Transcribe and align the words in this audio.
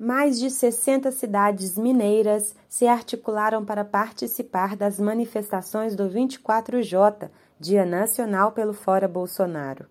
Mais 0.00 0.38
de 0.38 0.48
60 0.48 1.10
cidades 1.10 1.76
mineiras 1.76 2.54
se 2.68 2.86
articularam 2.86 3.64
para 3.64 3.84
participar 3.84 4.76
das 4.76 5.00
manifestações 5.00 5.96
do 5.96 6.08
24J, 6.08 7.28
Dia 7.58 7.84
Nacional 7.84 8.52
pelo 8.52 8.72
Fora 8.72 9.08
Bolsonaro. 9.08 9.86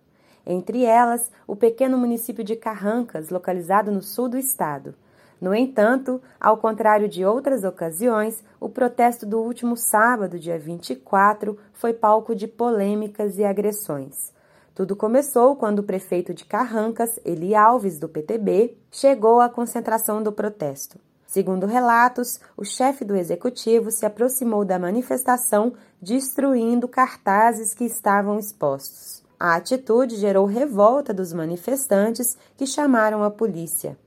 Entre 0.46 0.82
elas, 0.82 1.30
o 1.46 1.54
pequeno 1.54 1.98
município 1.98 2.42
de 2.42 2.56
Carrancas, 2.56 3.28
localizado 3.28 3.92
no 3.92 4.00
sul 4.00 4.30
do 4.30 4.38
estado. 4.38 4.94
No 5.38 5.54
entanto, 5.54 6.22
ao 6.40 6.56
contrário 6.56 7.06
de 7.06 7.26
outras 7.26 7.62
ocasiões, 7.62 8.42
o 8.58 8.70
protesto 8.70 9.26
do 9.26 9.38
último 9.38 9.76
sábado, 9.76 10.38
dia 10.38 10.58
24, 10.58 11.58
foi 11.74 11.92
palco 11.92 12.34
de 12.34 12.48
polêmicas 12.48 13.36
e 13.36 13.44
agressões. 13.44 14.32
Tudo 14.78 14.94
começou 14.94 15.56
quando 15.56 15.80
o 15.80 15.82
prefeito 15.82 16.32
de 16.32 16.44
Carrancas, 16.44 17.18
Eli 17.24 17.52
Alves, 17.52 17.98
do 17.98 18.08
PTB, 18.08 18.78
chegou 18.92 19.40
à 19.40 19.48
concentração 19.48 20.22
do 20.22 20.30
protesto. 20.30 21.00
Segundo 21.26 21.66
relatos, 21.66 22.38
o 22.56 22.64
chefe 22.64 23.04
do 23.04 23.16
executivo 23.16 23.90
se 23.90 24.06
aproximou 24.06 24.64
da 24.64 24.78
manifestação, 24.78 25.72
destruindo 26.00 26.86
cartazes 26.86 27.74
que 27.74 27.82
estavam 27.82 28.38
expostos. 28.38 29.20
A 29.36 29.56
atitude 29.56 30.14
gerou 30.14 30.46
revolta 30.46 31.12
dos 31.12 31.32
manifestantes, 31.32 32.38
que 32.56 32.64
chamaram 32.64 33.24
a 33.24 33.32
polícia. 33.32 33.98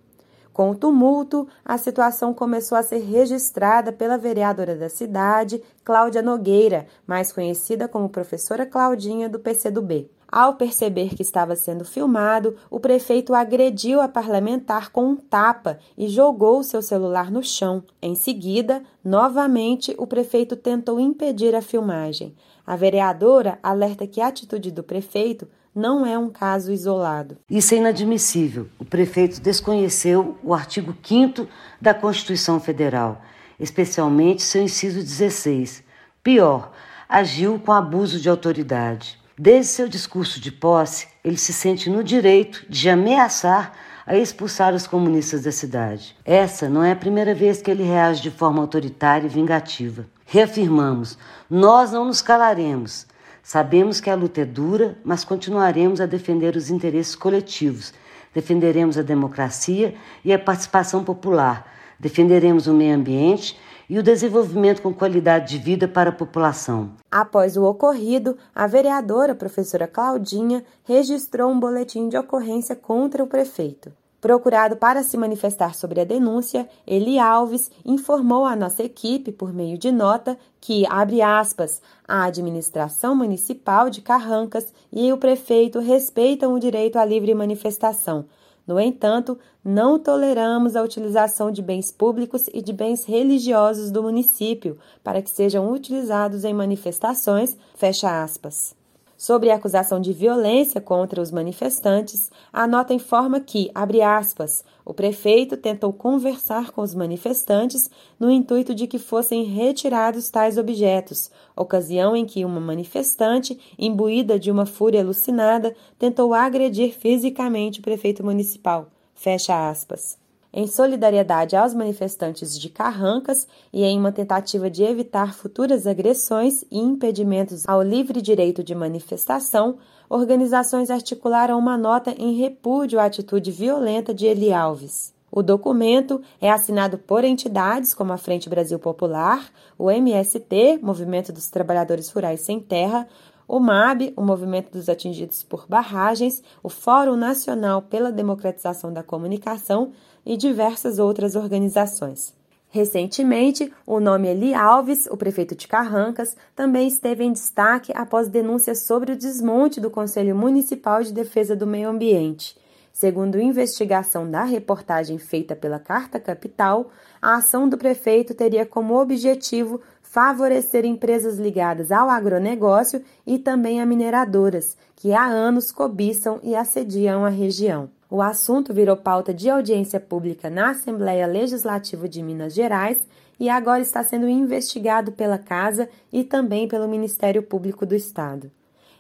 Com 0.54 0.72
o 0.72 0.76
tumulto, 0.76 1.50
a 1.66 1.78
situação 1.78 2.34
começou 2.34 2.78
a 2.78 2.84
ser 2.84 3.00
registrada 3.00 3.92
pela 3.92 4.18
vereadora 4.18 4.78
da 4.78 4.88
cidade, 4.88 5.62
Cláudia 5.84 6.22
Nogueira, 6.22 6.88
mais 7.06 7.34
conhecida 7.34 7.90
como 7.90 8.08
professora 8.08 8.66
Claudinha 8.66 9.28
do 9.28 9.38
PCdoB. 9.38 10.10
Ao 10.32 10.54
perceber 10.54 11.14
que 11.14 11.22
estava 11.22 11.58
sendo 11.58 11.84
filmado, 11.84 12.56
o 12.70 12.80
prefeito 12.80 13.34
agrediu 13.34 14.00
a 14.00 14.08
parlamentar 14.08 14.90
com 14.90 15.10
um 15.10 15.16
tapa 15.18 15.78
e 15.98 16.08
jogou 16.08 16.64
seu 16.64 16.82
celular 16.82 17.30
no 17.30 17.44
chão. 17.44 17.84
Em 18.02 18.16
seguida, 18.16 18.82
novamente, 19.04 19.94
o 19.98 20.08
prefeito 20.08 20.56
tentou 20.56 21.02
impedir 21.02 21.54
a 21.54 21.62
filmagem. 21.62 22.34
A 22.66 22.78
vereadora 22.78 23.60
alerta 23.62 24.08
que 24.08 24.22
a 24.22 24.28
atitude 24.28 24.72
do 24.72 24.82
prefeito 24.82 25.50
não 25.76 26.06
é 26.06 26.18
um 26.18 26.30
caso 26.30 26.72
isolado. 26.72 27.38
Isso 27.50 27.74
é 27.74 27.78
inadmissível. 27.80 28.70
O 28.80 28.86
prefeito 28.86 29.42
desconheceu 29.42 30.38
o 30.42 30.54
artigo 30.54 30.96
5 31.04 31.46
da 31.82 31.94
Constituição 31.94 32.58
Federal, 32.58 33.22
especialmente 33.60 34.42
seu 34.44 34.62
inciso 34.62 35.00
16. 35.00 35.84
Pior, 36.24 36.72
agiu 37.10 37.60
com 37.60 37.74
abuso 37.74 38.18
de 38.18 38.30
autoridade. 38.30 39.21
Desde 39.44 39.72
seu 39.72 39.88
discurso 39.88 40.40
de 40.40 40.52
posse, 40.52 41.08
ele 41.24 41.36
se 41.36 41.52
sente 41.52 41.90
no 41.90 42.04
direito 42.04 42.64
de 42.70 42.88
ameaçar 42.88 43.74
a 44.06 44.16
expulsar 44.16 44.72
os 44.76 44.86
comunistas 44.86 45.42
da 45.42 45.52
cidade. 45.52 46.16
Essa 46.24 46.70
não 46.70 46.84
é 46.84 46.92
a 46.92 46.96
primeira 46.96 47.34
vez 47.34 47.60
que 47.60 47.72
ele 47.72 47.82
reage 47.82 48.22
de 48.22 48.30
forma 48.30 48.62
autoritária 48.62 49.26
e 49.26 49.30
vingativa. 49.30 50.06
Reafirmamos: 50.28 51.18
nós 51.50 51.92
não 51.92 52.06
nos 52.06 52.22
calaremos. 52.22 53.08
Sabemos 53.42 54.00
que 54.00 54.12
a 54.12 54.16
luta 54.16 54.42
é 54.42 54.46
dura, 54.46 54.96
mas 55.04 55.24
continuaremos 55.24 56.00
a 56.00 56.06
defender 56.06 56.56
os 56.56 56.70
interesses 56.70 57.16
coletivos. 57.16 57.96
Defenderemos 58.36 58.96
a 58.96 59.02
democracia 59.02 59.96
e 60.24 60.32
a 60.32 60.38
participação 60.38 61.04
popular. 61.04 61.68
Defenderemos 62.00 62.68
o 62.68 62.76
meio 62.76 62.94
ambiente 62.94 63.60
e 63.92 64.00
o 64.00 64.04
desenvolvimento 64.04 64.82
com 64.82 64.94
qualidade 64.94 65.50
de 65.50 65.62
vida 65.62 65.86
para 65.86 66.12
a 66.12 66.14
população. 66.14 66.92
Após 67.12 67.58
o 67.58 67.66
ocorrido, 67.66 68.38
a 68.56 68.66
vereadora 68.66 69.36
professora 69.36 69.86
Claudinha 69.86 70.64
registrou 70.86 71.52
um 71.52 71.60
boletim 71.60 72.08
de 72.08 72.18
ocorrência 72.18 72.74
contra 72.74 73.22
o 73.22 73.28
prefeito. 73.28 73.92
Procurado 74.22 74.78
para 74.78 75.04
se 75.04 75.18
manifestar 75.18 75.76
sobre 75.76 76.00
a 76.00 76.06
denúncia, 76.06 76.70
Eli 76.88 77.20
Alves 77.20 77.70
informou 77.84 78.46
à 78.46 78.56
nossa 78.56 78.82
equipe, 78.82 79.30
por 79.30 79.52
meio 79.52 79.78
de 79.78 79.92
nota, 79.92 80.38
que, 80.62 80.86
abre 80.88 81.22
aspas, 81.22 81.82
a 82.08 82.24
administração 82.24 83.14
municipal 83.14 83.90
de 83.90 84.00
Carrancas 84.00 84.74
e 84.90 85.12
o 85.12 85.18
prefeito 85.18 85.80
respeitam 85.80 86.54
o 86.54 86.60
direito 86.60 86.96
à 86.98 87.04
livre 87.04 87.36
manifestação, 87.36 88.24
no 88.72 88.80
entanto, 88.80 89.38
não 89.62 90.00
toleramos 90.00 90.78
a 90.78 90.82
utilização 90.82 91.52
de 91.52 91.62
bens 91.62 91.92
públicos 91.92 92.48
e 92.54 92.62
de 92.62 92.72
bens 92.72 93.04
religiosos 93.04 93.92
do 93.92 94.02
município 94.02 94.78
para 95.04 95.22
que 95.22 95.30
sejam 95.30 95.70
utilizados 95.70 96.46
em 96.46 96.54
manifestações, 96.54 97.58
fecha 97.76 98.24
aspas. 98.24 98.74
Sobre 99.22 99.52
a 99.52 99.56
acusação 99.56 100.02
de 100.02 100.14
violência 100.14 100.82
contra 100.82 101.22
os 101.22 101.30
manifestantes, 101.30 102.32
a 102.52 102.66
nota 102.66 102.92
informa 102.92 103.40
que, 103.40 103.70
abre 103.76 104.02
aspas, 104.02 104.66
o 104.84 104.96
prefeito 104.96 105.56
tentou 105.56 105.94
conversar 105.94 106.72
com 106.72 106.82
os 106.82 106.96
manifestantes 106.96 107.88
no 108.20 108.32
intuito 108.32 108.74
de 108.74 108.88
que 108.88 108.98
fossem 108.98 109.44
retirados 109.44 110.28
tais 110.32 110.58
objetos, 110.58 111.30
ocasião 111.56 112.16
em 112.16 112.26
que 112.26 112.44
uma 112.44 112.60
manifestante, 112.60 113.60
imbuída 113.78 114.40
de 114.40 114.50
uma 114.50 114.66
fúria 114.66 115.02
alucinada, 115.02 115.76
tentou 116.00 116.34
agredir 116.34 116.92
fisicamente 116.92 117.80
o 117.80 117.84
prefeito 117.84 118.24
municipal. 118.24 118.88
Fecha 119.14 119.70
aspas 119.70 120.20
em 120.54 120.68
solidariedade 120.68 121.56
aos 121.56 121.74
manifestantes 121.74 122.60
de 122.60 122.70
Carrancas 122.70 123.48
e 123.72 123.84
em 123.84 123.98
uma 123.98 124.12
tentativa 124.12 124.70
de 124.70 124.84
evitar 124.84 125.34
futuras 125.34 125.88
agressões 125.88 126.64
e 126.70 126.78
impedimentos 126.80 127.68
ao 127.68 127.82
livre 127.82 128.22
direito 128.22 128.64
de 128.64 128.76
manifestação, 128.76 129.78
organizações 130.10 130.90
articularam 130.90 131.58
uma 131.58 131.78
nota 131.78 132.14
em 132.18 132.34
repúdio 132.34 133.00
à 133.00 133.06
atitude 133.06 133.52
violenta 133.52 134.14
de 134.14 134.26
Eli 134.26 134.52
Alves. 134.52 135.14
O 135.32 135.42
documento 135.42 136.22
é 136.42 136.52
assinado 136.52 136.98
por 136.98 137.24
entidades 137.24 137.94
como 137.94 138.12
a 138.12 138.18
Frente 138.18 138.50
Brasil 138.50 138.78
Popular, 138.78 139.50
o 139.78 139.90
MST, 139.90 140.80
Movimento 140.82 141.32
dos 141.32 141.50
Trabalhadores 141.50 142.10
Rurais 142.10 142.42
Sem 142.42 142.60
Terra, 142.60 143.08
o 143.48 143.58
MAB, 143.58 144.14
o 144.18 144.22
Movimento 144.22 144.72
dos 144.72 144.90
Atingidos 144.90 145.42
por 145.42 145.66
Barragens, 145.70 146.44
o 146.62 146.68
Fórum 146.68 147.16
Nacional 147.16 147.82
pela 147.82 148.12
Democratização 148.12 148.92
da 148.92 149.04
Comunicação 149.04 149.94
e 150.26 150.38
diversas 150.38 151.00
outras 151.00 151.36
organizações. 151.36 152.34
Recentemente, 152.70 153.72
o 153.86 154.00
nome 154.00 154.30
Eli 154.30 154.54
Alves, 154.54 155.06
o 155.08 155.18
prefeito 155.18 155.56
de 155.56 155.68
Carrancas, 155.68 156.38
também 156.56 156.88
esteve 156.88 157.24
em 157.24 157.34
destaque 157.34 157.92
após 157.94 158.30
denúncias 158.30 158.84
sobre 158.84 159.12
o 159.12 159.18
desmonte 159.18 159.82
do 159.82 159.90
Conselho 159.90 160.36
Municipal 160.36 161.04
de 161.04 161.12
Defesa 161.12 161.54
do 161.54 161.68
Meio 161.68 161.90
Ambiente. 161.90 162.56
Segundo 162.94 163.42
investigação 163.42 164.30
da 164.30 164.44
reportagem 164.44 165.18
feita 165.18 165.56
pela 165.56 165.80
Carta 165.80 166.20
Capital, 166.20 166.90
a 167.22 167.36
ação 167.36 167.68
do 167.68 167.78
prefeito 167.78 168.34
teria 168.34 168.66
como 168.66 169.00
objetivo 169.00 169.82
favorecer 170.02 170.86
empresas 170.86 171.38
ligadas 171.38 171.92
ao 171.92 172.10
agronegócio 172.10 173.02
e 173.26 173.40
também 173.40 173.82
a 173.82 173.86
mineradoras, 173.86 174.78
que 174.96 175.14
há 175.14 175.26
anos 175.26 175.72
cobiçam 175.72 176.40
e 176.44 176.56
assediam 176.56 177.26
a 177.26 177.30
região. 177.30 177.90
O 178.14 178.22
assunto 178.22 178.74
virou 178.74 178.98
pauta 178.98 179.34
de 179.34 179.50
audiência 179.50 179.98
pública 179.98 180.50
na 180.50 180.72
Assembleia 180.72 181.26
Legislativa 181.26 182.10
de 182.10 182.22
Minas 182.22 182.54
Gerais 182.54 183.02
e 183.40 183.48
agora 183.48 183.82
está 183.82 184.04
sendo 184.04 184.28
investigado 184.28 185.14
pela 185.14 185.38
Casa 185.38 185.88
e 186.12 186.22
também 186.22 186.68
pelo 186.68 186.90
Ministério 186.90 187.42
Público 187.42 187.86
do 187.86 187.96
Estado. 187.96 188.52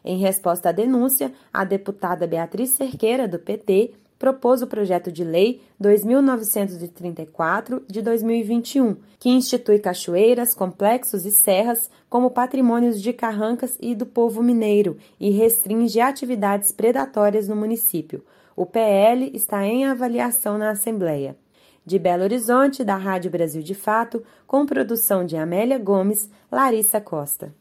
Em 0.05 0.17
resposta 0.17 0.69
à 0.69 0.71
denúncia, 0.71 1.33
a 1.51 1.65
deputada 1.65 2.25
Beatriz 2.25 2.69
Cerqueira, 2.69 3.27
do 3.27 3.37
PT, 3.37 3.91
propôs 4.17 4.61
o 4.61 4.67
projeto 4.67 5.11
de 5.11 5.25
lei 5.25 5.61
2934 5.77 7.83
de 7.89 8.01
2021, 8.01 8.95
que 9.19 9.27
institui 9.27 9.79
cachoeiras, 9.79 10.53
complexos 10.53 11.25
e 11.25 11.31
serras 11.31 11.91
como 12.09 12.31
patrimônios 12.31 13.01
de 13.01 13.11
Carrancas 13.11 13.77
e 13.81 13.93
do 13.93 14.05
povo 14.05 14.41
mineiro 14.41 14.95
e 15.19 15.31
restringe 15.31 15.99
atividades 15.99 16.71
predatórias 16.71 17.49
no 17.49 17.57
município. 17.57 18.23
O 18.55 18.65
PL 18.65 19.31
está 19.33 19.65
em 19.65 19.85
avaliação 19.85 20.57
na 20.57 20.71
Assembleia. 20.71 21.37
De 21.85 21.97
Belo 21.97 22.23
Horizonte, 22.23 22.83
da 22.83 22.95
Rádio 22.95 23.31
Brasil 23.31 23.63
de 23.63 23.73
Fato, 23.73 24.23
com 24.45 24.65
produção 24.65 25.25
de 25.25 25.35
Amélia 25.35 25.79
Gomes, 25.79 26.29
Larissa 26.51 27.01
Costa. 27.01 27.53